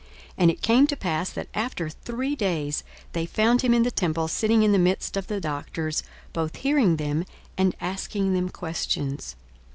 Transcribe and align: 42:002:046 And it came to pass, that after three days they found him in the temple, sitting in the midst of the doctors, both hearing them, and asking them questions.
42:002:046 0.31 0.33
And 0.39 0.49
it 0.49 0.61
came 0.63 0.87
to 0.87 0.95
pass, 0.97 1.29
that 1.29 1.47
after 1.53 1.87
three 1.87 2.35
days 2.35 2.83
they 3.11 3.27
found 3.27 3.61
him 3.61 3.71
in 3.71 3.83
the 3.83 3.91
temple, 3.91 4.27
sitting 4.27 4.63
in 4.63 4.71
the 4.71 4.79
midst 4.79 5.15
of 5.15 5.27
the 5.27 5.39
doctors, 5.39 6.01
both 6.33 6.55
hearing 6.55 6.95
them, 6.95 7.23
and 7.55 7.75
asking 7.79 8.33
them 8.33 8.49
questions. 8.49 9.35